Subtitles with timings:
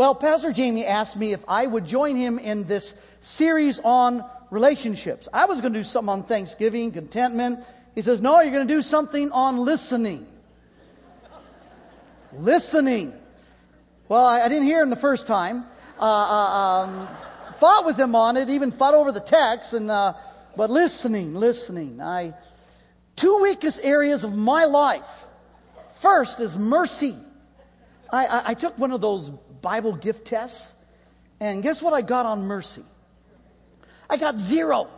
[0.00, 5.28] Well, Pastor Jamie asked me if I would join him in this series on relationships.
[5.30, 7.66] I was going to do something on Thanksgiving, contentment.
[7.94, 10.26] He says, No, you're going to do something on listening.
[12.32, 13.12] listening.
[14.08, 15.66] Well, I, I, didn't hear him the first time.
[15.98, 17.08] Uh, uh, um,
[17.56, 20.14] fought with him on it, even fought over the text, and uh,
[20.56, 22.00] but listening, listening.
[22.00, 22.32] I
[23.16, 25.26] two weakest areas of my life.
[25.98, 27.18] First is mercy.
[28.10, 29.30] I, I, I took one of those
[29.62, 30.74] Bible gift tests,
[31.40, 32.82] and guess what I got on mercy?
[34.08, 34.88] I got zero,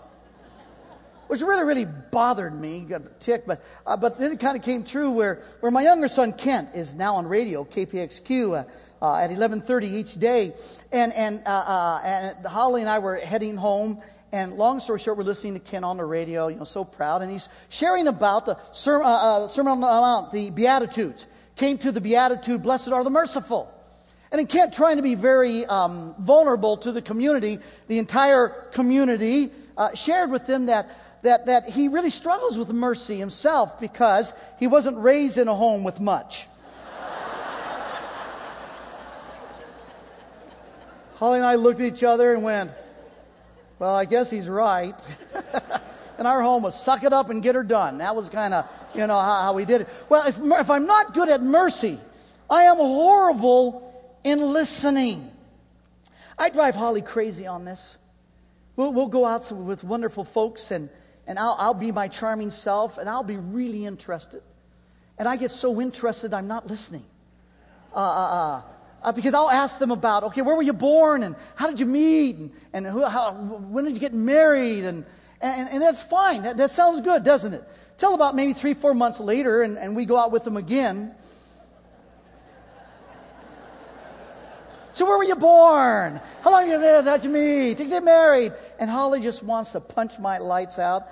[1.29, 2.81] which really, really bothered me.
[2.81, 5.83] Got a tick, but uh, but then it kind of came true where where my
[5.83, 8.61] younger son Kent is now on radio KPXQ.
[8.61, 8.65] Uh,
[9.03, 10.55] uh, at 11:30 each day,
[10.93, 14.01] and and uh, uh, and Holly and I were heading home,
[14.33, 17.21] and long story short, we're listening to Ken on the radio, you know, so proud.
[17.21, 21.27] And he's sharing about the Sermon, uh, uh, sermon on the Mount, the Beatitudes.
[21.55, 23.71] Came to the Beatitude, blessed are the merciful.
[24.33, 29.51] And in Kent trying to be very um, vulnerable to the community, the entire community
[29.77, 30.89] uh, shared with them that,
[31.21, 35.85] that, that he really struggles with mercy himself because he wasn't raised in a home
[35.85, 36.47] with much.
[41.17, 42.71] Holly and I looked at each other and went,
[43.79, 44.95] Well, I guess he's right.
[46.17, 47.99] and our home was suck it up and get her done.
[47.99, 49.89] That was kind of, you know, how, how we did it.
[50.09, 51.99] Well, if, if I'm not good at mercy,
[52.49, 53.92] I am horrible
[54.25, 55.31] in listening.
[56.39, 57.99] I drive Holly crazy on this.
[58.77, 60.89] We'll, we'll go out with wonderful folks, and,
[61.27, 64.43] and I'll, I'll be my charming self, and I'll be really interested.
[65.19, 67.05] And I get so interested, I'm not listening.
[67.95, 68.63] Uh, uh, uh,
[69.03, 71.87] uh, because I'll ask them about, okay, where were you born, and how did you
[71.87, 75.05] meet, and, and who, how, when did you get married, and,
[75.41, 76.45] and, and that's fine.
[76.45, 77.63] That, that sounds good, doesn't it?
[77.99, 81.15] Till about maybe three, four months later, and, and we go out with them again,
[84.95, 86.21] So where were you born?
[86.43, 87.05] How long have you been?
[87.07, 87.79] How'd you meet?
[87.79, 88.53] Did you get married?
[88.79, 91.05] And Holly just wants to punch my lights out.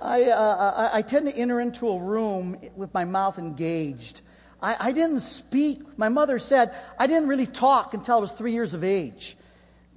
[0.00, 4.20] I, uh, I, I, tend to enter into a room with my mouth engaged.
[4.60, 5.96] I, I didn't speak.
[5.96, 9.36] My mother said I didn't really talk until I was three years of age.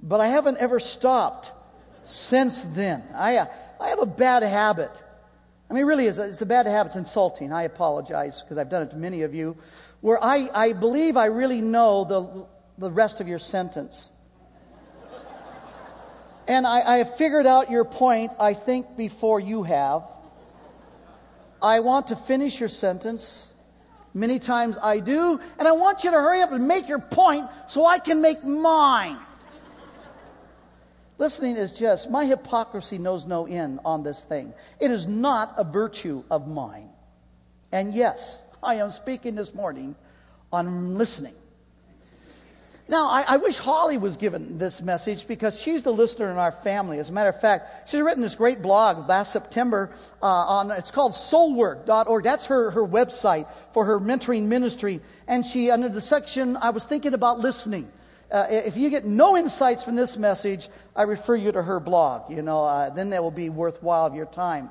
[0.02, 1.52] But I haven't ever stopped
[2.04, 3.02] since then.
[3.14, 3.46] I, uh,
[3.80, 5.02] I have a bad habit.
[5.68, 6.90] I mean, really, it's a, it's a bad habit.
[6.90, 7.52] It's insulting.
[7.52, 9.56] I apologize because I've done it to many of you.
[10.00, 12.46] Where I, I believe I really know the
[12.78, 14.10] the rest of your sentence.
[16.48, 20.02] and I, I have figured out your point, I think, before you have.
[21.62, 23.48] I want to finish your sentence.
[24.14, 25.40] Many times I do.
[25.58, 28.44] And I want you to hurry up and make your point so I can make
[28.44, 29.18] mine.
[31.18, 34.52] Listening is just, my hypocrisy knows no end on this thing.
[34.80, 36.90] It is not a virtue of mine.
[37.72, 39.96] And yes, I am speaking this morning
[40.52, 41.34] on listening.
[42.88, 46.52] Now, I, I, wish Holly was given this message because she's the listener in our
[46.52, 47.00] family.
[47.00, 49.90] As a matter of fact, she's written this great blog last September
[50.22, 52.22] uh, on, it's called soulwork.org.
[52.22, 55.00] That's her, her website for her mentoring ministry.
[55.26, 57.90] And she, under the section, I was thinking about listening.
[58.30, 62.30] Uh, if you get no insights from this message, I refer you to her blog.
[62.30, 64.68] You know, uh, then that will be worthwhile of your time.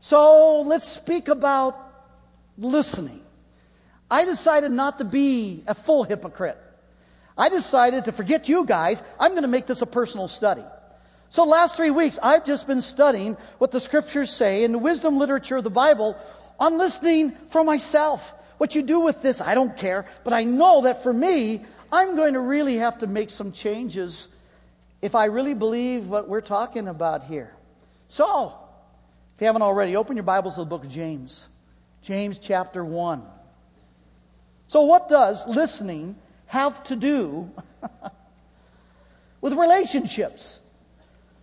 [0.00, 1.76] So let's speak about
[2.56, 3.20] listening.
[4.10, 6.58] I decided not to be a full hypocrite.
[7.38, 9.02] I decided to forget you guys.
[9.18, 10.64] I'm going to make this a personal study.
[11.30, 15.18] So, last three weeks, I've just been studying what the scriptures say in the wisdom
[15.18, 16.16] literature of the Bible
[16.58, 18.32] on listening for myself.
[18.56, 22.16] What you do with this, I don't care, but I know that for me, I'm
[22.16, 24.28] going to really have to make some changes
[25.00, 27.54] if I really believe what we're talking about here.
[28.08, 28.54] So,
[29.34, 31.46] if you haven't already, open your Bibles to the book of James.
[32.02, 33.22] James chapter 1.
[34.66, 36.16] So, what does listening
[36.48, 37.50] have to do
[39.40, 40.60] with relationships.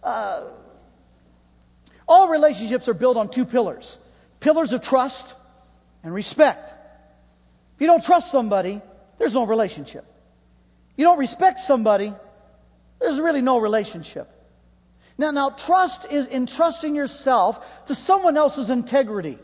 [0.04, 0.48] Uh,
[2.08, 3.98] all relationships are built on two pillars
[4.40, 5.34] pillars of trust
[6.04, 6.72] and respect.
[7.76, 8.80] If you don't trust somebody,
[9.18, 10.06] there's no relationship.
[10.98, 12.14] You don't respect somebody,
[13.00, 14.30] there's really no relationship.
[15.18, 19.40] Now, now, trust is entrusting yourself to someone else's integrity.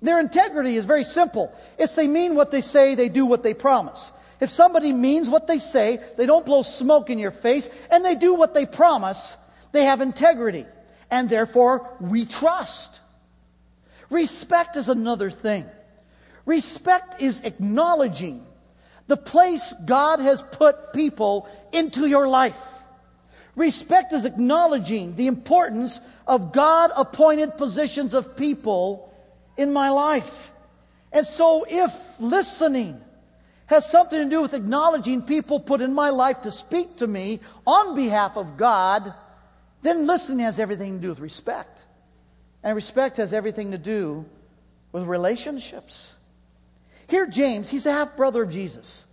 [0.00, 1.52] Their integrity is very simple.
[1.78, 4.12] It's they mean what they say, they do what they promise.
[4.42, 8.16] If somebody means what they say, they don't blow smoke in your face, and they
[8.16, 9.36] do what they promise,
[9.70, 10.66] they have integrity.
[11.12, 13.00] And therefore, we trust.
[14.10, 15.64] Respect is another thing.
[16.44, 18.44] Respect is acknowledging
[19.06, 22.82] the place God has put people into your life.
[23.54, 29.14] Respect is acknowledging the importance of God appointed positions of people
[29.56, 30.50] in my life.
[31.12, 33.00] And so, if listening
[33.66, 37.40] has something to do with acknowledging people put in my life to speak to me
[37.66, 39.14] on behalf of God,
[39.82, 41.84] then listening has everything to do with respect.
[42.62, 44.24] And respect has everything to do
[44.92, 46.14] with relationships.
[47.08, 49.06] Here, James, he's the half brother of Jesus.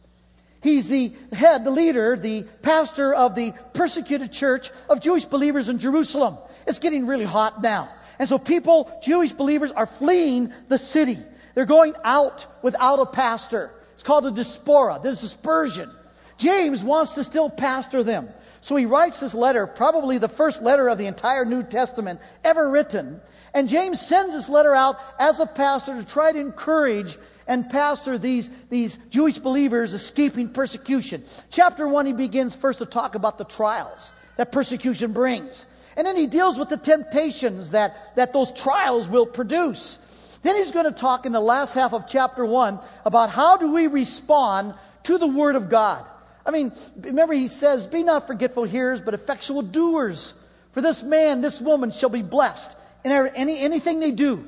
[0.62, 5.80] He's the head, the leader, the pastor of the persecuted church of Jewish believers in
[5.80, 6.38] Jerusalem.
[6.68, 7.90] It's getting really hot now.
[8.19, 11.18] And so people, Jewish believers, are fleeing the city.
[11.56, 13.72] They're going out without a pastor.
[14.00, 15.92] It's called a diaspora, this dispersion.
[16.38, 18.30] James wants to still pastor them.
[18.62, 22.69] So he writes this letter, probably the first letter of the entire New Testament ever
[22.69, 23.19] written.
[23.54, 28.18] And James sends this letter out as a pastor to try to encourage and pastor
[28.18, 31.25] these, these Jewish believers escaping persecution.
[31.50, 35.66] Chapter 1, he begins first to talk about the trials that persecution brings.
[35.98, 40.00] And then he deals with the temptations that, that those trials will produce.
[40.41, 43.74] Then he's going to talk in the last half of chapter 1 about how do
[43.74, 46.06] we respond to the Word of God.
[46.45, 50.33] I mean, remember he says, Be not forgetful hearers, but effectual doers.
[50.71, 54.45] For this man, this woman shall be blessed in any, anything they do.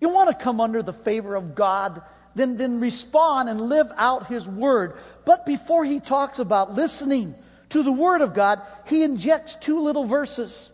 [0.00, 2.02] You want to come under the favor of God
[2.36, 4.96] then, then respond and live out His Word.
[5.24, 7.34] But before he talks about listening
[7.70, 10.70] to the Word of God, he injects two little verses.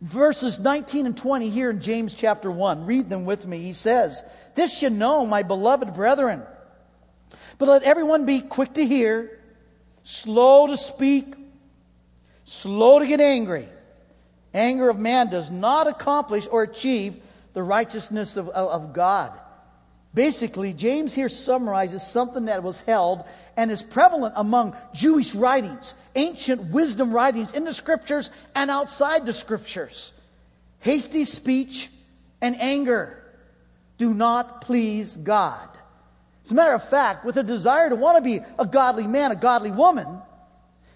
[0.00, 2.86] Verses 19 and 20 here in James chapter 1.
[2.86, 3.58] Read them with me.
[3.58, 4.22] He says,
[4.54, 6.42] This you know, my beloved brethren.
[7.58, 9.38] But let everyone be quick to hear,
[10.02, 11.34] slow to speak,
[12.44, 13.68] slow to get angry.
[14.54, 17.16] Anger of man does not accomplish or achieve
[17.52, 19.38] the righteousness of, of, of God.
[20.12, 23.24] Basically, James here summarizes something that was held
[23.56, 29.32] and is prevalent among Jewish writings, ancient wisdom writings in the scriptures and outside the
[29.32, 30.12] scriptures.
[30.80, 31.90] Hasty speech
[32.40, 33.22] and anger
[33.98, 35.68] do not please God.
[36.44, 39.30] As a matter of fact, with a desire to want to be a godly man,
[39.30, 40.20] a godly woman,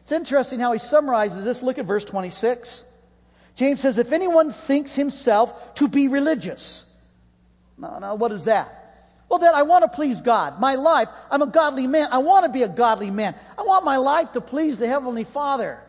[0.00, 1.62] it's interesting how he summarizes this.
[1.62, 2.84] Look at verse 26.
[3.54, 6.92] James says, If anyone thinks himself to be religious,
[7.78, 8.83] now, now what is that?
[9.34, 10.60] Well, that I want to please God.
[10.60, 12.06] My life, I'm a godly man.
[12.12, 13.34] I want to be a godly man.
[13.58, 15.80] I want my life to please the Heavenly Father.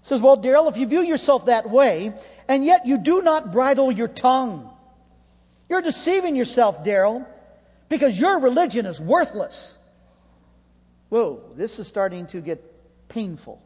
[0.00, 2.12] says, Well, Darryl, if you view yourself that way,
[2.48, 4.68] and yet you do not bridle your tongue,
[5.68, 7.24] you're deceiving yourself, Darryl,
[7.88, 9.78] because your religion is worthless.
[11.08, 13.62] Whoa, this is starting to get painful.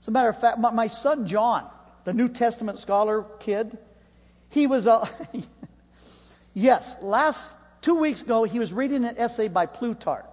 [0.00, 1.68] As a matter of fact, my son John,
[2.04, 3.76] the New Testament scholar kid,
[4.48, 5.06] he was a.
[6.54, 10.26] Yes, last two weeks ago, he was reading an essay by Plutarch.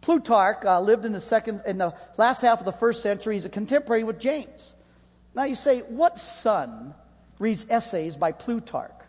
[0.00, 3.34] Plutarch uh, lived in the second, in the last half of the first century.
[3.34, 4.74] He's a contemporary with James.
[5.34, 6.94] Now you say, what son
[7.38, 8.99] reads essays by Plutarch?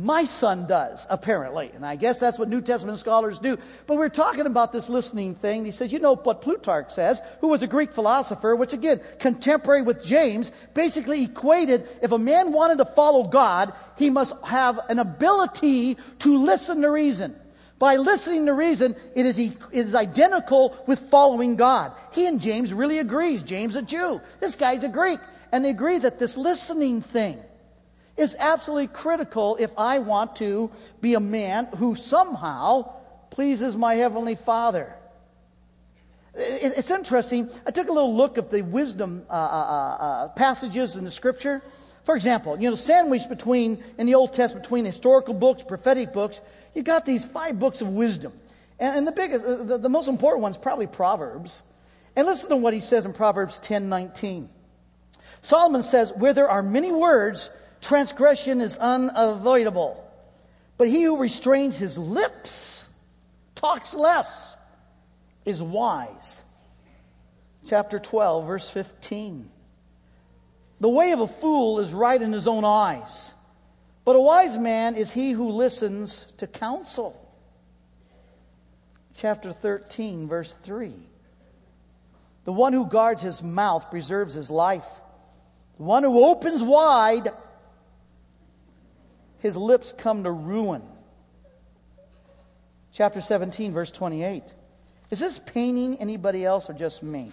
[0.00, 1.72] My son does, apparently.
[1.74, 3.58] And I guess that's what New Testament scholars do.
[3.88, 5.64] But we're talking about this listening thing.
[5.64, 9.82] He says, you know what Plutarch says, who was a Greek philosopher, which again, contemporary
[9.82, 15.00] with James, basically equated if a man wanted to follow God, he must have an
[15.00, 17.34] ability to listen to reason.
[17.80, 21.90] By listening to reason, it is, it is identical with following God.
[22.12, 23.42] He and James really agrees.
[23.42, 24.20] James a Jew.
[24.38, 25.18] This guy's a Greek.
[25.50, 27.40] And they agree that this listening thing,
[28.18, 30.70] is absolutely critical if I want to
[31.00, 32.92] be a man who somehow
[33.30, 34.94] pleases my Heavenly Father.
[36.34, 37.50] It's interesting.
[37.66, 41.10] I took a little look at the wisdom uh, uh, uh, uh, passages in the
[41.10, 41.62] scripture.
[42.04, 46.40] For example, you know, sandwiched between, in the Old Testament, between historical books, prophetic books,
[46.74, 48.32] you got these five books of wisdom.
[48.78, 51.62] And, and the biggest, uh, the, the most important one is probably Proverbs.
[52.16, 54.48] And listen to what he says in Proverbs 10 19.
[55.42, 60.04] Solomon says, Where there are many words, transgression is unavoidable.
[60.76, 62.90] But he who restrains his lips,
[63.54, 64.56] talks less,
[65.44, 66.42] is wise.
[67.66, 69.50] Chapter 12, verse 15.
[70.80, 73.34] The way of a fool is right in his own eyes,
[74.04, 77.20] but a wise man is he who listens to counsel.
[79.16, 80.94] Chapter 13, verse 3.
[82.44, 84.88] The one who guards his mouth preserves his life.
[85.76, 87.28] The one who opens wide
[89.40, 90.82] his lips come to ruin.
[92.92, 94.42] Chapter 17, verse 28.
[95.10, 97.32] Is this paining anybody else or just me?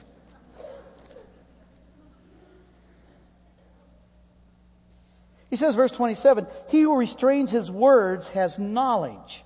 [5.50, 9.43] He says, verse 27 He who restrains his words has knowledge,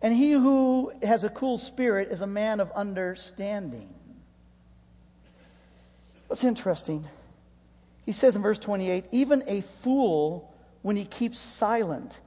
[0.00, 3.92] and he who has a cool spirit is a man of understanding.
[6.28, 7.04] What's interesting?
[8.06, 10.51] He says in verse 28 Even a fool
[10.82, 12.20] when he keeps silent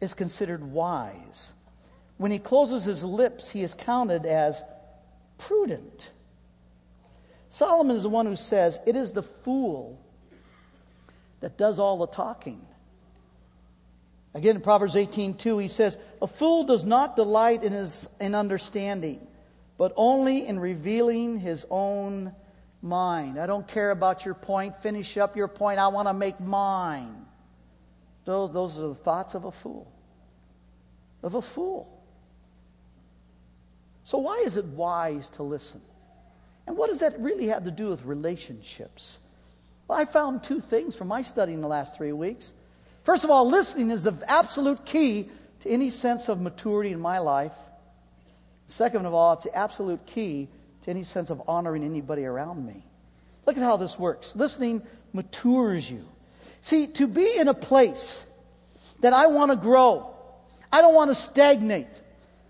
[0.00, 1.52] is considered wise.
[2.16, 4.64] when he closes his lips, he is counted as
[5.38, 6.10] prudent.
[7.48, 10.00] Solomon is the one who says, It is the fool
[11.40, 12.60] that does all the talking.
[14.34, 19.24] Again, in Proverbs 18:2, he says, A fool does not delight in, his, in understanding,
[19.78, 22.34] but only in revealing his own
[22.82, 23.38] mind.
[23.38, 24.82] I don't care about your point.
[24.82, 25.78] Finish up your point.
[25.78, 27.26] I want to make mine.
[28.28, 29.90] Those, those are the thoughts of a fool.
[31.22, 31.88] Of a fool.
[34.04, 35.80] So, why is it wise to listen?
[36.66, 39.18] And what does that really have to do with relationships?
[39.86, 42.52] Well, I found two things from my study in the last three weeks.
[43.02, 45.30] First of all, listening is the absolute key
[45.60, 47.54] to any sense of maturity in my life.
[48.66, 50.48] Second of all, it's the absolute key
[50.82, 52.84] to any sense of honoring anybody around me.
[53.46, 54.36] Look at how this works.
[54.36, 54.82] Listening
[55.14, 56.04] matures you.
[56.60, 58.26] See, to be in a place
[59.00, 60.14] that I want to grow,
[60.72, 62.00] I don't want to stagnate.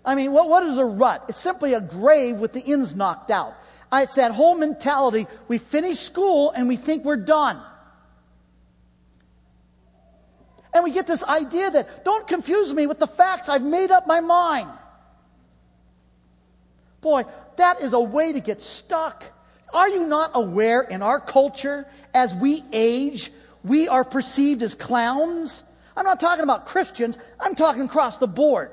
[0.03, 1.25] I mean, what, what is a rut?
[1.29, 3.53] It's simply a grave with the ends knocked out.
[3.91, 5.27] It's that whole mentality.
[5.47, 7.61] We finish school and we think we're done.
[10.73, 13.49] And we get this idea that don't confuse me with the facts.
[13.49, 14.69] I've made up my mind.
[17.01, 17.23] Boy,
[17.57, 19.23] that is a way to get stuck.
[19.73, 23.31] Are you not aware in our culture, as we age,
[23.63, 25.63] we are perceived as clowns?
[25.95, 28.71] I'm not talking about Christians, I'm talking across the board.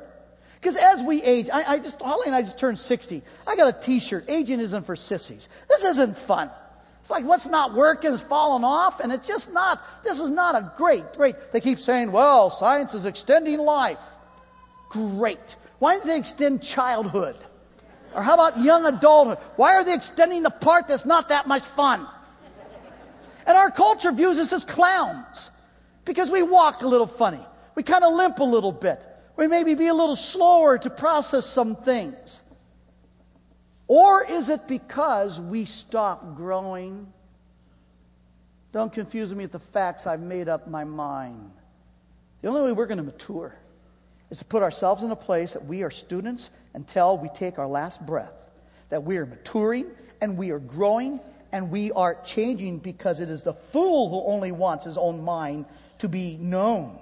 [0.61, 3.23] Because as we age, I, I, just, Holly and I just turned 60.
[3.47, 4.25] I got a t shirt.
[4.29, 5.49] Aging isn't for sissies.
[5.69, 6.51] This isn't fun.
[7.01, 10.57] It's like what's not working is falling off, and it's just not, this is not
[10.57, 11.37] a great, great.
[11.53, 14.01] They keep saying, well, science is extending life.
[14.89, 15.55] Great.
[15.79, 17.37] Why don't they extend childhood?
[18.13, 19.39] Or how about young adulthood?
[19.57, 22.09] Why are they extending the part that's not that much fun?
[23.47, 25.51] And our culture views us as clowns
[26.05, 27.45] because we walk a little funny.
[27.77, 29.05] We kind of limp a little bit.
[29.37, 32.43] We maybe be a little slower to process some things.
[33.87, 37.13] Or is it because we stop growing?
[38.73, 40.07] Don't confuse me with the facts.
[40.07, 41.53] I've made up my mind.
[42.43, 43.55] The only way we're going to mature
[44.31, 47.69] is to put ourselves in a place that we are students until we take our
[47.69, 48.51] last breath,
[48.89, 49.87] that we are maturing
[50.21, 51.21] and we are growing
[51.53, 55.67] and we are changing because it is the fool who only wants his own mind
[55.99, 56.99] to be known.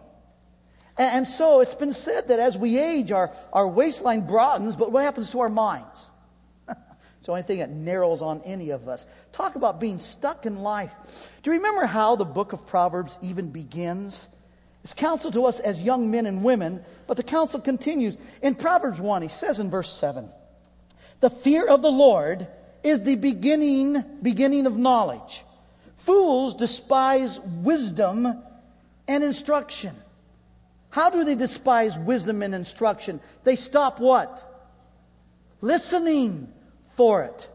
[0.96, 5.02] And so it's been said that as we age, our, our waistline broadens, but what
[5.02, 6.08] happens to our minds?
[6.68, 9.06] it's the only thing that narrows on any of us.
[9.32, 10.92] Talk about being stuck in life.
[11.42, 14.28] Do you remember how the book of Proverbs even begins?
[14.84, 18.16] It's counsel to us as young men and women, but the counsel continues.
[18.40, 20.28] In Proverbs 1, he says in verse 7
[21.20, 22.46] The fear of the Lord
[22.84, 25.44] is the beginning, beginning of knowledge.
[25.96, 28.42] Fools despise wisdom
[29.08, 29.94] and instruction.
[30.90, 33.20] How do they despise wisdom and instruction?
[33.42, 34.48] They stop what?
[35.60, 36.52] Listening
[36.96, 37.48] for it.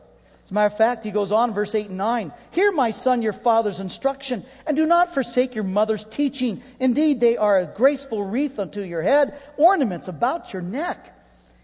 [0.44, 2.34] As a matter of fact, he goes on, verse 8 and 9.
[2.50, 6.64] Hear, my son, your father's instruction, and do not forsake your mother's teaching.
[6.80, 11.16] Indeed, they are a graceful wreath unto your head, ornaments about your neck.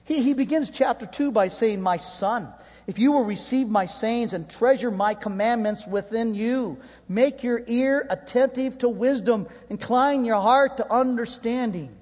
[0.03, 2.53] He, he begins chapter 2 by saying, My son,
[2.87, 6.77] if you will receive my sayings and treasure my commandments within you,
[7.09, 11.95] make your ear attentive to wisdom, incline your heart to understanding.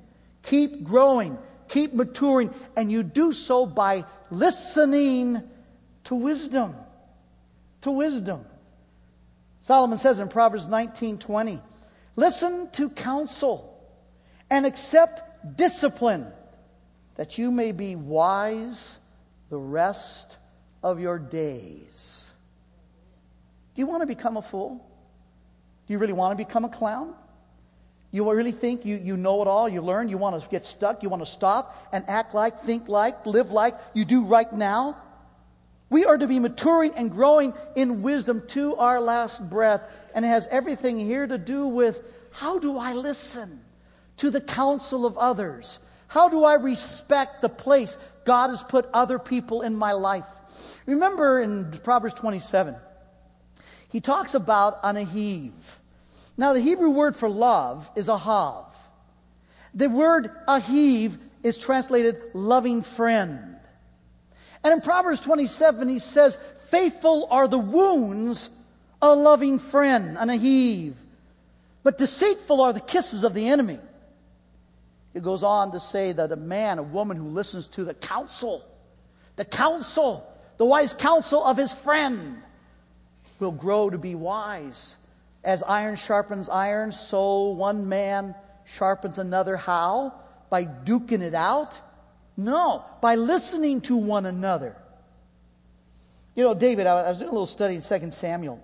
[0.44, 1.38] Keep growing,
[1.70, 5.42] keep maturing, and you do so by listening
[6.04, 6.76] to wisdom.
[7.82, 8.46] To wisdom.
[9.62, 11.62] Solomon says in Proverbs 19:20,
[12.18, 13.74] "Listen to counsel
[14.50, 16.28] and accept discipline,
[17.16, 18.98] that you may be wise
[19.50, 20.38] the rest
[20.84, 22.30] of your days."
[23.74, 24.86] Do you want to become a fool?
[25.88, 27.16] Do you really want to become a clown?
[28.12, 31.02] You really think you, you know it all, you learn, you want to get stuck,
[31.02, 34.98] you want to stop and act like, think like, live like you do right now?
[35.90, 39.82] We are to be maturing and growing in wisdom to our last breath.
[40.14, 43.62] And it has everything here to do with how do I listen
[44.18, 45.80] to the counsel of others?
[46.14, 50.28] How do I respect the place God has put other people in my life?
[50.86, 52.76] Remember in Proverbs 27,
[53.90, 55.54] he talks about an ahiv.
[56.38, 58.66] Now, the Hebrew word for love is ahav.
[59.74, 63.58] The word ahiv is translated loving friend.
[64.64, 66.38] And in Proverbs 27, he says,
[66.70, 68.52] Faithful are the wounds
[69.02, 70.94] of a loving friend, an ahiv,
[71.82, 73.80] but deceitful are the kisses of the enemy.
[75.14, 78.66] It goes on to say that a man, a woman who listens to the counsel,
[79.36, 80.28] the counsel,
[80.58, 82.42] the wise counsel of his friend,
[83.40, 84.98] will grow to be wise.
[85.44, 88.34] As iron sharpens iron, so one man
[88.66, 89.58] sharpens another.
[89.58, 90.14] How?
[90.50, 91.80] By duking it out
[92.36, 94.76] No, by listening to one another.
[96.36, 98.60] You know, David, I was doing a little study in 2 Samuel,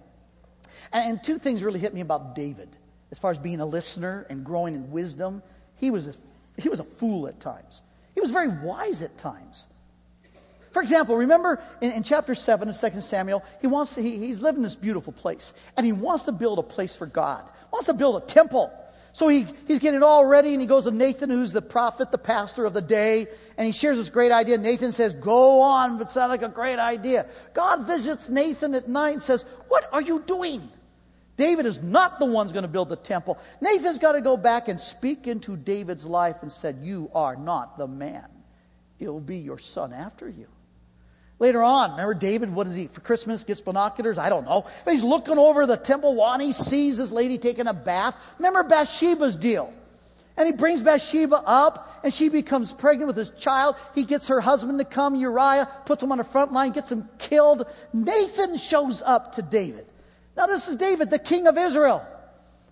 [0.91, 2.69] and two things really hit me about David
[3.11, 5.43] as far as being a listener and growing in wisdom.
[5.75, 6.13] He was a,
[6.63, 7.81] he was a fool at times,
[8.15, 9.67] he was very wise at times.
[10.71, 14.39] For example, remember in, in, chapter 7 of 2 Samuel, he wants to, he, he's
[14.39, 17.87] living in this beautiful place, and he wants to build a place for God, wants
[17.87, 18.71] to build a temple.
[19.11, 22.11] So he, he's getting it all ready, and he goes to Nathan, who's the prophet,
[22.11, 24.57] the pastor of the day, and he shares this great idea.
[24.57, 27.25] Nathan says, Go on, but sound like a great idea.
[27.53, 30.69] God visits Nathan at night and says, What are you doing?
[31.39, 33.39] David is not the one going to build the temple.
[33.61, 37.77] Nathan's got to go back and speak into David's life and said, You are not
[37.77, 38.25] the man.
[38.99, 40.47] It'll be your son after you.
[41.39, 44.17] Later on, remember David, what does he, for Christmas, gets binoculars?
[44.17, 44.65] I don't know.
[44.83, 48.17] He's looking over the temple wall and he sees this lady taking a bath.
[48.37, 49.73] Remember Bathsheba's deal?
[50.35, 53.77] And he brings Bathsheba up and she becomes pregnant with his child.
[53.95, 57.07] He gets her husband to come, Uriah, puts him on the front line, gets him
[57.17, 57.65] killed.
[57.93, 59.88] Nathan shows up to David.
[60.39, 62.01] Now this is David, the king of Israel.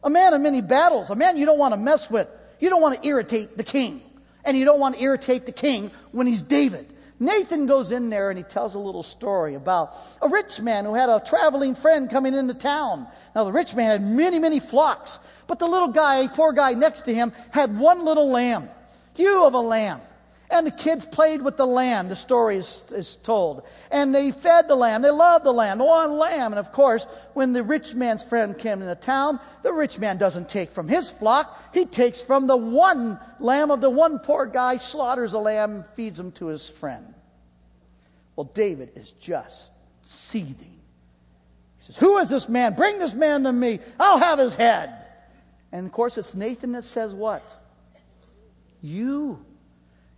[0.01, 1.09] A man of many battles.
[1.09, 2.29] A man you don't want to mess with.
[2.61, 4.01] You don't want to irritate the king.
[4.45, 6.87] And you don't want to irritate the king when he's David.
[7.19, 10.93] Nathan goes in there and he tells a little story about a rich man who
[10.93, 13.05] had a traveling friend coming into town.
[13.35, 17.01] Now, the rich man had many, many flocks, but the little guy, poor guy next
[17.01, 18.69] to him, had one little lamb,
[19.17, 19.99] You of a lamb.
[20.49, 23.63] And the kids played with the lamb, the story is, is, told.
[23.91, 25.01] And they fed the lamb.
[25.01, 26.53] They loved the lamb, one lamb.
[26.53, 30.47] And of course, when the rich man's friend came into town, the rich man doesn't
[30.47, 31.73] take from his flock.
[31.73, 36.17] He takes from the one lamb of the one poor guy, slaughters a lamb, feeds
[36.17, 37.13] him to his friend.
[38.37, 39.71] Well, David is just
[40.03, 40.79] seething.
[41.79, 42.73] He says, Who is this man?
[42.75, 43.79] Bring this man to me.
[43.99, 44.93] I'll have his head.
[45.73, 47.43] And of course, it's Nathan that says, What?
[48.81, 49.43] You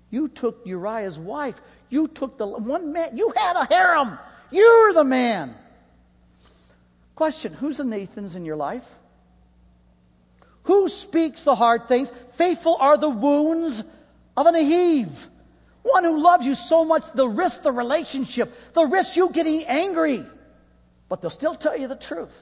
[0.09, 1.59] you took Uriah's wife.
[1.89, 3.17] You took the one man.
[3.17, 4.17] You had a harem.
[4.51, 5.53] You're the man.
[7.15, 8.88] Question Who's the Nathans in your life?
[10.63, 12.12] Who speaks the hard things?
[12.34, 13.84] Faithful are the wounds
[14.38, 15.10] of an Ahiv.
[15.81, 20.23] One who loves you so much, they'll risk the relationship, they'll risk you getting angry,
[21.07, 22.38] but they'll still tell you the truth.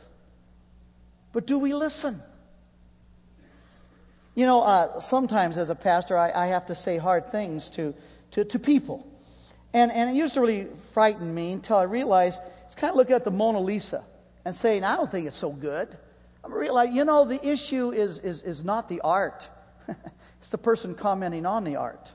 [1.33, 2.19] But do we listen?
[4.37, 7.95] You know, uh, sometimes as a pastor, I, I, have to say hard things to,
[8.29, 9.03] to, to people.
[9.73, 13.15] And, and it used to really frighten me until I realized it's kind of looking
[13.15, 14.03] at the Mona Lisa
[14.45, 15.89] and saying, I don't think it's so good.
[16.43, 19.49] I'm realizing, you know, the issue is, is, is not the art,
[20.37, 22.13] it's the person commenting on the art.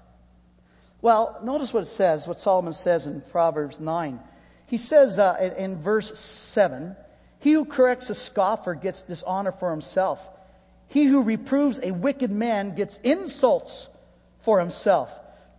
[1.01, 4.21] Well, notice what it says, what Solomon says in Proverbs 9.
[4.67, 6.95] He says uh, in, in verse 7
[7.41, 10.29] He who corrects a scoffer gets dishonor for himself
[10.93, 13.89] he who reproves a wicked man gets insults
[14.41, 15.11] for himself.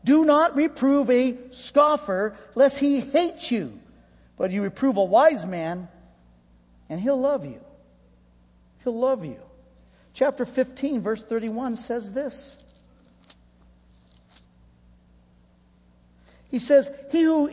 [0.04, 3.80] Do not reprove a scoffer, lest he hate you.
[4.38, 5.88] But you reprove a wise man,
[6.88, 7.60] and he'll love you.
[8.84, 9.40] He'll love you.
[10.14, 12.56] Chapter 15, verse 31 says this.
[16.52, 17.50] He says, He, who,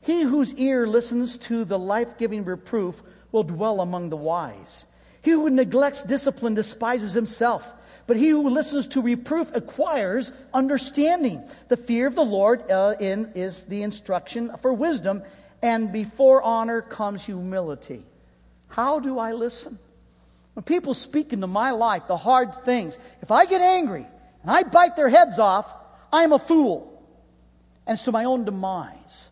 [0.00, 4.86] he whose ear listens to the life giving reproof will dwell among the wise.
[5.22, 7.74] He who neglects discipline despises himself,
[8.06, 11.42] but he who listens to reproof acquires understanding.
[11.68, 15.22] The fear of the Lord uh, in, is the instruction for wisdom,
[15.62, 18.02] and before honor comes humility.
[18.68, 19.78] How do I listen?
[20.54, 24.06] When people speak into my life the hard things, if I get angry
[24.42, 25.66] and I bite their heads off,
[26.12, 26.86] I'm a fool.
[27.86, 29.30] And it's to my own demise.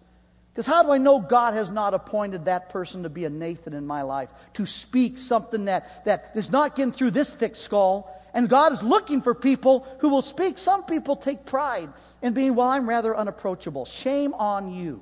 [0.58, 3.74] Because how do I know God has not appointed that person to be a Nathan
[3.74, 8.12] in my life, to speak something that, that is not getting through this thick skull?
[8.34, 10.58] And God is looking for people who will speak.
[10.58, 11.90] Some people take pride
[12.22, 13.84] in being, well, I'm rather unapproachable.
[13.84, 15.00] Shame on you.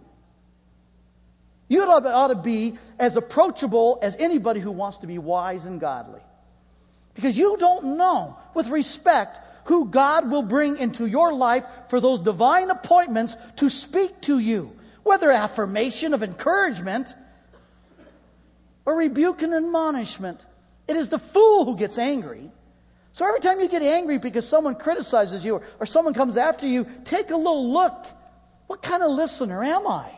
[1.68, 6.20] You ought to be as approachable as anybody who wants to be wise and godly.
[7.14, 12.18] Because you don't know, with respect, who God will bring into your life for those
[12.18, 14.75] divine appointments to speak to you
[15.06, 17.14] whether affirmation of encouragement
[18.84, 20.44] or rebuke and admonishment.
[20.88, 22.50] It is the fool who gets angry.
[23.12, 26.66] So every time you get angry because someone criticizes you or, or someone comes after
[26.66, 28.06] you, take a little look.
[28.66, 30.10] What kind of listener am I?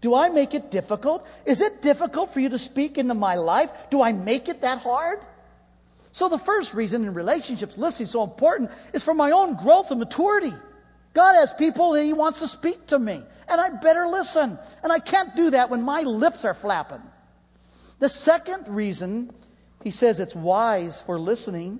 [0.00, 1.26] Do I make it difficult?
[1.46, 3.70] Is it difficult for you to speak into my life?
[3.90, 5.18] Do I make it that hard?
[6.12, 9.90] So the first reason in relationships listening is so important is for my own growth
[9.90, 10.52] and maturity.
[11.14, 14.58] God has people that He wants to speak to me and I better listen.
[14.82, 17.02] And I can't do that when my lips are flapping.
[17.98, 19.30] The second reason
[19.82, 21.78] he says it's wise for listening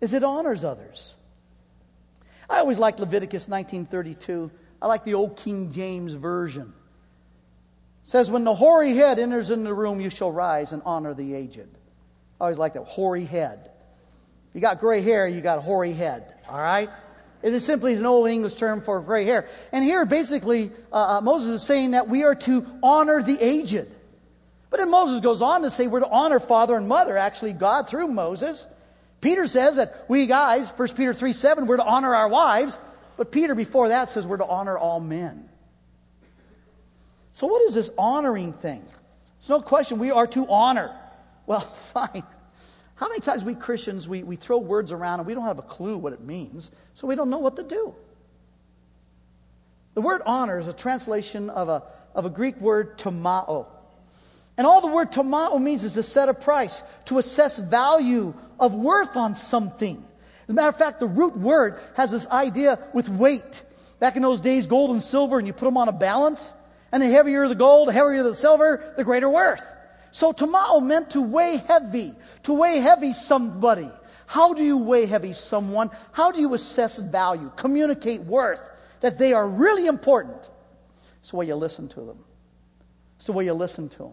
[0.00, 1.14] is it honors others.
[2.48, 4.50] I always like Leviticus 19:32.
[4.82, 6.72] I like the old King James version.
[8.04, 11.14] It says, "When the hoary head enters in the room, you shall rise and honor
[11.14, 11.68] the aged."
[12.40, 13.70] I always like that hoary head.
[14.52, 16.34] You got gray hair, you got a hoary head.
[16.48, 16.90] All right.
[17.42, 19.48] It is simply an old English term for gray hair.
[19.72, 23.86] And here, basically, uh, uh, Moses is saying that we are to honor the aged.
[24.68, 27.88] But then Moses goes on to say we're to honor father and mother, actually, God
[27.88, 28.68] through Moses.
[29.20, 32.78] Peter says that we guys, 1 Peter 3 7, we're to honor our wives.
[33.16, 35.48] But Peter, before that, says we're to honor all men.
[37.32, 38.82] So, what is this honoring thing?
[39.40, 40.94] There's no question we are to honor.
[41.46, 41.60] Well,
[41.94, 42.22] fine.
[43.00, 45.62] How many times we Christians, we, we throw words around and we don't have a
[45.62, 47.94] clue what it means, so we don't know what to do?
[49.94, 51.82] The word honor is a translation of a,
[52.14, 53.66] of a Greek word tomao.
[54.58, 58.74] And all the word tomao means is to set a price, to assess value of
[58.74, 60.04] worth on something.
[60.42, 63.62] As a matter of fact, the root word has this idea with weight.
[63.98, 66.52] Back in those days, gold and silver, and you put them on a balance,
[66.92, 69.64] and the heavier the gold, the heavier the silver, the greater worth.
[70.12, 73.88] So tomao meant to weigh heavy, to weigh heavy somebody.
[74.26, 75.90] How do you weigh heavy someone?
[76.12, 78.70] How do you assess value, communicate worth,
[79.00, 80.50] that they are really important?
[81.20, 82.18] It's the way you listen to them.
[83.16, 84.12] It's the way you listen to them.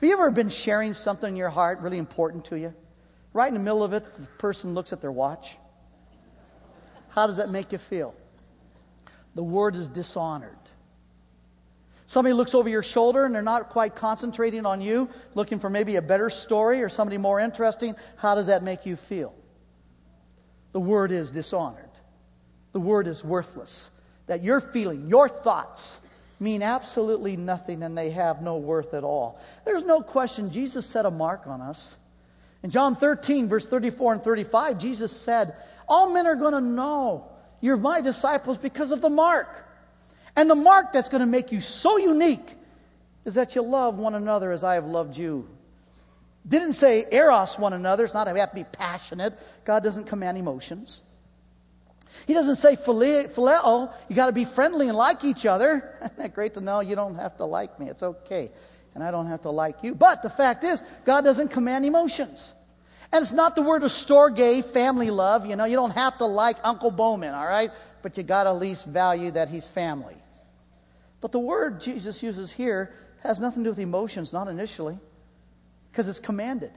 [0.00, 2.74] Have you ever been sharing something in your heart really important to you?
[3.32, 5.56] Right in the middle of it, the person looks at their watch.
[7.10, 8.14] How does that make you feel?
[9.34, 10.58] The word is dishonored.
[12.08, 15.96] Somebody looks over your shoulder and they're not quite concentrating on you, looking for maybe
[15.96, 17.94] a better story or somebody more interesting.
[18.16, 19.34] How does that make you feel?
[20.72, 21.90] The word is dishonored.
[22.72, 23.90] The word is worthless.
[24.26, 25.98] That your feeling, your thoughts,
[26.40, 29.38] mean absolutely nothing and they have no worth at all.
[29.66, 31.94] There's no question Jesus set a mark on us.
[32.62, 37.28] In John 13, verse 34 and 35, Jesus said, All men are going to know
[37.60, 39.67] you're my disciples because of the mark.
[40.38, 42.54] And the mark that's going to make you so unique
[43.24, 45.48] is that you love one another as I have loved you.
[46.46, 48.04] Didn't say eros one another.
[48.04, 49.36] It's not we have to be passionate.
[49.64, 51.02] God doesn't command emotions.
[52.28, 53.92] He doesn't say phileo.
[54.08, 55.92] You got to be friendly and like each other.
[56.04, 56.78] Isn't that great to know?
[56.78, 57.88] You don't have to like me.
[57.88, 58.52] It's okay.
[58.94, 59.92] And I don't have to like you.
[59.92, 62.52] But the fact is, God doesn't command emotions.
[63.12, 65.46] And it's not the word of storge, family love.
[65.46, 67.72] You know, you don't have to like Uncle Bowman, all right?
[68.02, 70.14] But you got to at least value that he's family.
[71.20, 74.98] But the word Jesus uses here has nothing to do with emotions, not initially,
[75.90, 76.70] because it's commanded.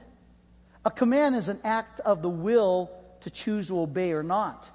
[0.84, 2.90] A command is an act of the will
[3.22, 4.70] to choose to obey or not.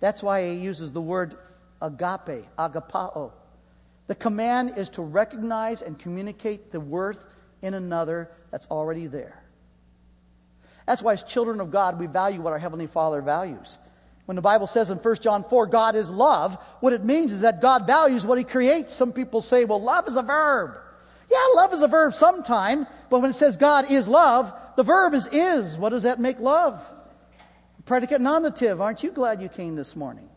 [0.00, 1.36] That's why he uses the word
[1.80, 3.32] agape, agapao.
[4.08, 7.24] The command is to recognize and communicate the worth
[7.62, 9.42] in another that's already there.
[10.86, 13.78] That's why, as children of God, we value what our Heavenly Father values.
[14.26, 17.40] When the Bible says in 1 John 4, God is love, what it means is
[17.42, 18.94] that God values what He creates.
[18.94, 20.72] Some people say, well, love is a verb.
[21.30, 25.14] Yeah, love is a verb sometime, but when it says God is love, the verb
[25.14, 25.76] is is.
[25.76, 26.80] What does that make love?
[27.84, 28.80] Predicate nominative.
[28.80, 30.28] Aren't you glad you came this morning?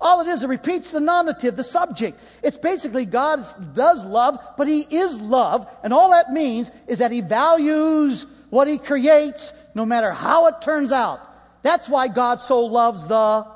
[0.00, 2.20] All it is, it repeats the nominative, the subject.
[2.44, 5.68] It's basically God does love, but He is love.
[5.82, 10.60] And all that means is that He values what He creates, no matter how it
[10.62, 11.20] turns out.
[11.62, 13.46] That's why God so loves the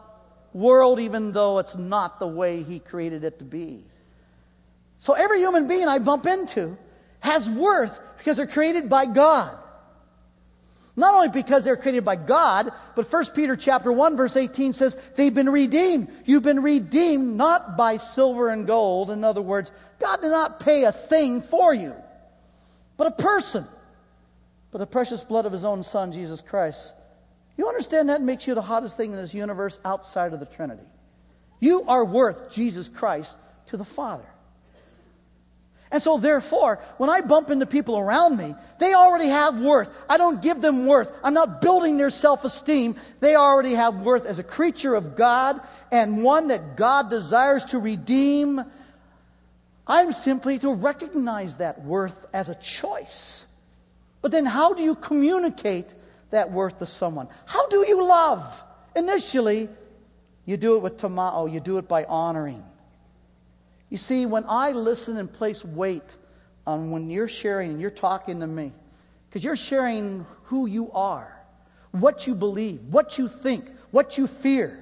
[0.53, 3.85] world, even though it's not the way He created it to be.
[4.99, 6.77] So every human being I bump into
[7.21, 9.59] has worth because they're created by God.
[10.95, 14.99] Not only because they're created by God, but 1 Peter chapter 1 verse 18 says
[15.17, 16.11] they've been redeemed.
[16.27, 19.11] You've been redeemed not by silver and gold.
[19.11, 21.95] In other words, God did not pay a thing for you,
[22.97, 23.67] but a person.
[24.71, 26.95] But the precious blood of his own son, Jesus Christ.
[27.57, 30.83] You understand that makes you the hottest thing in this universe outside of the Trinity.
[31.61, 34.27] You are worth Jesus Christ to the Father.
[35.93, 39.91] And so, therefore, when I bump into people around me, they already have worth.
[40.09, 41.12] I don't give them worth.
[41.23, 42.97] I'm not building their self esteem.
[43.21, 45.61] They already have worth as a creature of God
[45.93, 48.62] and one that God desires to redeem.
[49.87, 53.45] I'm simply to recognize that worth as a choice.
[54.23, 55.95] But then, how do you communicate
[56.33, 57.29] that worth to someone?
[57.47, 58.64] How do you love?
[58.97, 59.68] Initially,
[60.45, 62.62] you do it with tama'o, you do it by honoring.
[63.88, 66.16] You see, when I listen and place weight
[66.66, 68.73] on when you're sharing and you're talking to me,
[69.29, 71.40] because you're sharing who you are,
[71.92, 74.79] what you believe, what you think, what you fear.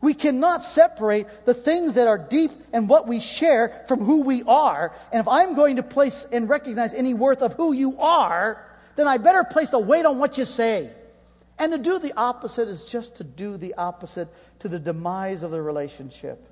[0.00, 4.44] We cannot separate the things that are deep and what we share from who we
[4.44, 4.94] are.
[5.12, 8.64] And if I'm going to place and recognize any worth of who you are,
[8.98, 10.90] then I better place the weight on what you say
[11.56, 15.52] And to do the opposite is just to do the opposite to the demise of
[15.52, 16.44] the relationship.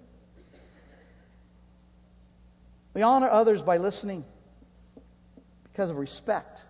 [2.95, 4.25] We honor others by listening
[5.65, 6.63] because of respect.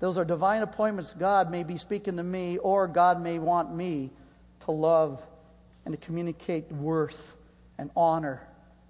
[0.00, 1.14] Those are divine appointments.
[1.14, 4.10] God may be speaking to me, or God may want me
[4.60, 5.22] to love
[5.86, 7.34] and to communicate worth
[7.78, 8.46] and honor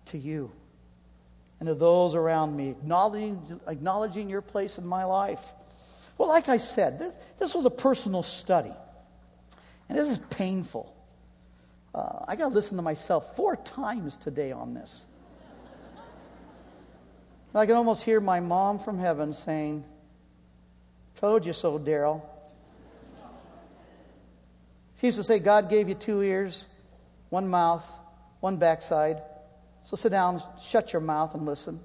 [0.07, 0.51] to you
[1.61, 5.41] and to those around me, acknowledging, acknowledging your place in my life.
[6.19, 8.73] Well, like I said, this, this was a personal study,
[9.89, 10.95] and this is painful.
[11.95, 15.07] Uh, I got to listen to myself four times today on this.
[17.55, 19.85] I can almost hear my mom from heaven saying,
[21.17, 22.23] Told you so, Darryl.
[24.97, 26.67] She used to say, God gave you two ears,
[27.29, 27.87] one mouth,
[28.41, 29.23] one backside.
[29.85, 31.79] So sit down, shut your mouth, and listen.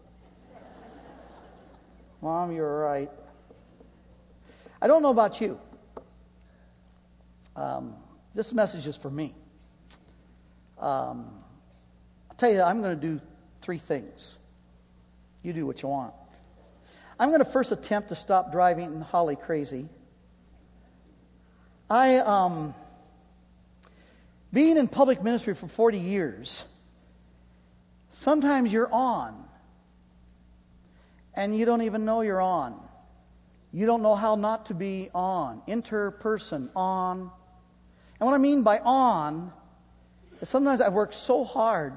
[2.22, 3.10] Mom, you're right.
[4.82, 5.60] I don't know about you.
[7.58, 7.96] Um,
[8.34, 9.36] this message is for me.
[10.78, 11.44] Um,
[12.30, 13.20] I'll tell you, I'm going to do
[13.62, 14.38] three things.
[15.44, 16.14] You do what you want.
[17.20, 19.90] I'm going to first attempt to stop driving Holly crazy.
[21.90, 22.74] I, um,
[24.54, 26.64] being in public ministry for 40 years,
[28.12, 29.46] sometimes you're on
[31.36, 32.80] and you don't even know you're on.
[33.72, 35.62] You don't know how not to be on.
[35.68, 37.32] Interperson, on.
[38.20, 39.54] And what I mean by on
[40.42, 41.94] is sometimes I work so hard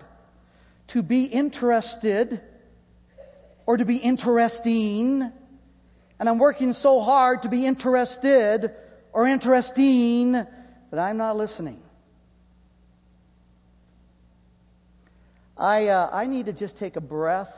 [0.88, 2.40] to be interested
[3.66, 5.22] or to be interesting,
[6.18, 8.70] and I'm working so hard to be interested
[9.12, 11.81] or interesting that I'm not listening.
[15.62, 17.54] I, uh, I need to just take a breath,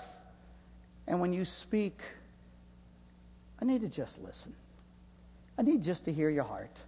[1.07, 1.99] and when you speak,
[3.63, 4.55] I need to just listen.
[5.59, 6.83] I need just to hear your heart.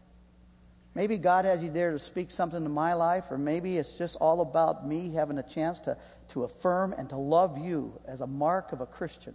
[0.95, 4.17] Maybe God has you there to speak something to my life, or maybe it's just
[4.17, 5.97] all about me having a chance to,
[6.29, 9.35] to affirm and to love you as a mark of a Christian.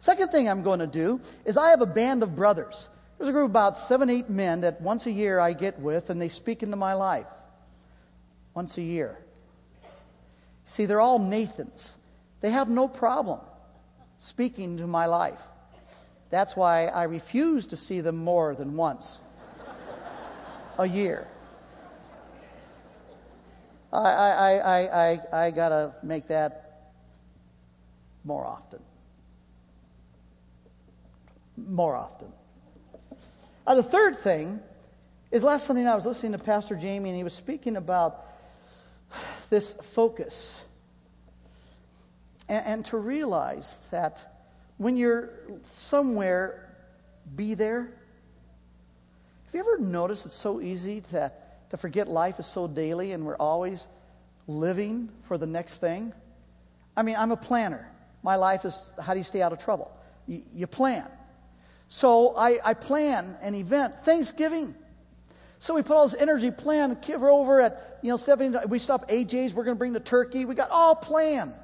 [0.00, 2.88] Second thing I'm going to do is I have a band of brothers.
[3.18, 6.10] There's a group of about seven, eight men that once a year I get with,
[6.10, 7.28] and they speak into my life.
[8.52, 9.23] Once a year.
[10.64, 11.96] See, they're all Nathans.
[12.40, 13.40] They have no problem
[14.18, 15.40] speaking to my life.
[16.30, 19.20] That's why I refuse to see them more than once
[20.78, 21.26] a year.
[23.92, 26.92] I, I, I, I, I got to make that
[28.24, 28.80] more often.
[31.56, 32.28] More often.
[33.66, 34.60] Uh, the third thing
[35.30, 38.24] is last Sunday night I was listening to Pastor Jamie and he was speaking about
[39.54, 40.64] this focus.
[42.48, 44.42] And, and to realize that
[44.78, 45.30] when you're
[45.62, 46.68] somewhere,
[47.36, 47.82] be there.
[49.44, 51.30] Have you ever noticed it's so easy to,
[51.70, 53.86] to forget life is so daily and we're always
[54.48, 56.12] living for the next thing?
[56.96, 57.88] I mean, I'm a planner.
[58.24, 59.96] My life is how do you stay out of trouble?
[60.26, 61.06] You, you plan.
[61.88, 64.74] So I, I plan an event, Thanksgiving.
[65.64, 66.94] So we put all this energy plan.
[67.08, 69.54] Over at, you know, Stephanie, we stop AJ's.
[69.54, 70.44] We're going to bring the turkey.
[70.44, 71.54] We got all planned.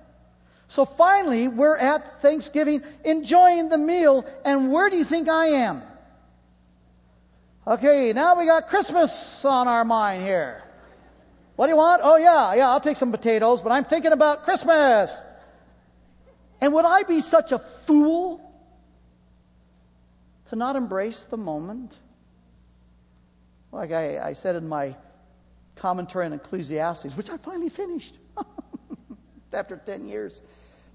[0.69, 5.83] So finally, we're at Thanksgiving, enjoying the meal, and where do you think I am?
[7.67, 10.63] Okay, now we got Christmas on our mind here.
[11.57, 12.01] What do you want?
[12.03, 15.21] Oh, yeah, yeah, I'll take some potatoes, but I'm thinking about Christmas.
[16.63, 18.41] And would I be such a fool
[20.49, 21.99] to not embrace the moment?
[23.73, 24.95] Like I, I said in my
[25.77, 28.19] commentary on Ecclesiastes, which I finally finished
[29.53, 30.43] after 10 years.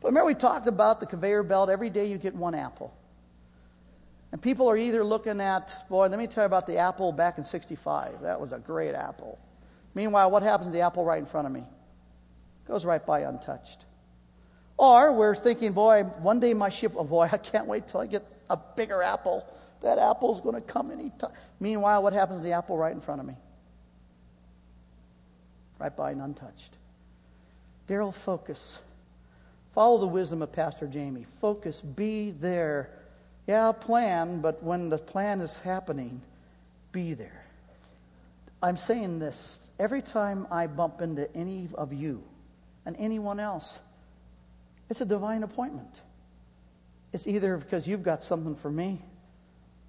[0.02, 1.70] But remember, we talked about the conveyor belt.
[1.70, 2.94] Every day you get one apple.
[4.32, 7.38] And people are either looking at, boy, let me tell you about the apple back
[7.38, 8.22] in 65.
[8.22, 9.40] That was a great apple.
[9.94, 11.64] Meanwhile, what happens to the apple right in front of me?
[12.68, 13.86] Goes right by untouched.
[14.78, 18.08] Or we're thinking, boy, one day my ship, oh boy, I can't wait till I
[18.08, 19.48] get a bigger apple.
[19.86, 21.30] That apple's going to come any time.
[21.60, 23.36] Meanwhile, what happens to the apple right in front of me?
[25.78, 26.76] Right by and untouched.
[27.88, 28.80] Darryl, focus.
[29.76, 31.28] Follow the wisdom of Pastor Jamie.
[31.40, 32.90] Focus, be there.
[33.46, 36.20] Yeah, plan, but when the plan is happening,
[36.92, 37.46] be there.
[38.64, 42.24] I'm saying this every time I bump into any of you
[42.88, 43.80] and anyone else,
[44.90, 46.02] it's a divine appointment.
[47.14, 49.04] It's either because you've got something for me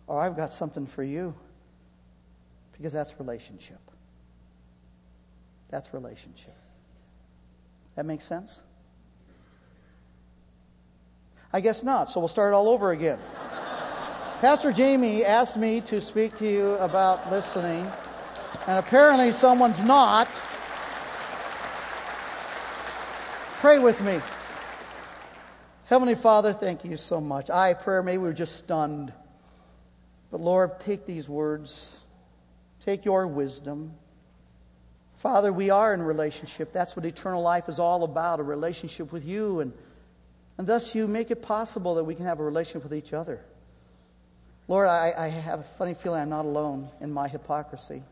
[0.06, 1.34] or I've got something for you.
[2.72, 3.80] Because that's relationship.
[5.70, 6.54] That's relationship.
[7.96, 8.60] That makes sense?
[11.52, 13.18] I guess not, so we'll start all over again.
[14.40, 17.90] Pastor Jamie asked me to speak to you about listening,
[18.66, 20.28] and apparently someone's not.
[23.60, 24.20] Pray with me.
[25.86, 27.48] Heavenly Father, thank you so much.
[27.48, 29.12] I pray maybe we were just stunned.
[30.30, 32.00] But Lord, take these words,
[32.84, 33.92] take your wisdom.
[35.18, 36.72] Father, we are in relationship.
[36.72, 39.60] That's what eternal life is all about a relationship with you.
[39.60, 39.72] And,
[40.58, 43.40] and thus, you make it possible that we can have a relationship with each other.
[44.68, 48.02] Lord, I, I have a funny feeling I'm not alone in my hypocrisy.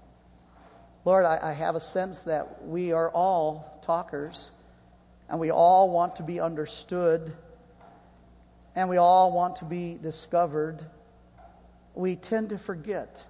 [1.04, 4.50] Lord, I, I have a sense that we are all talkers,
[5.28, 7.32] and we all want to be understood,
[8.74, 10.82] and we all want to be discovered.
[11.94, 13.24] We tend to forget,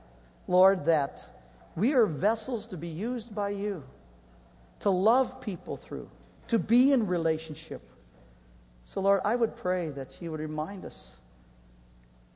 [0.48, 1.26] Lord, that
[1.76, 3.82] we are vessels to be used by you,
[4.80, 6.10] to love people through,
[6.48, 7.82] to be in relationship.
[8.84, 11.16] So, Lord, I would pray that you would remind us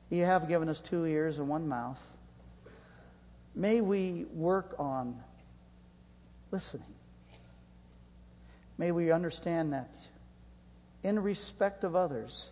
[0.09, 2.01] you have given us two ears and one mouth.
[3.55, 5.21] May we work on
[6.51, 6.95] listening.
[8.77, 9.93] May we understand that
[11.03, 12.49] in respect of others,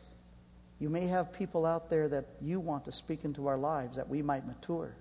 [0.80, 4.08] you may have people out there that you want to speak into our lives that
[4.08, 4.96] we might mature.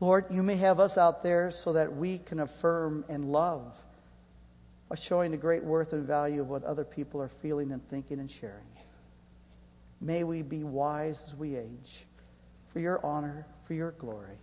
[0.00, 3.76] Lord, you may have us out there so that we can affirm and love
[4.88, 8.18] by showing the great worth and value of what other people are feeling and thinking
[8.18, 8.66] and sharing.
[10.00, 12.06] May we be wise as we age,
[12.72, 14.38] for your honor, for your glory.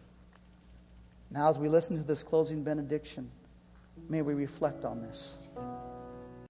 [1.32, 3.30] Now, as we listen to this closing benediction,
[4.08, 5.38] may we reflect on this.